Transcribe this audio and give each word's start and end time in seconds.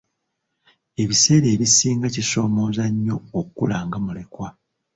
Ebiseera 1.01 1.47
ebisinga 1.55 2.07
kisomooza 2.15 2.83
nnyo 2.93 3.17
okula 3.39 3.77
nga 3.85 3.97
mulekwa. 4.05 4.47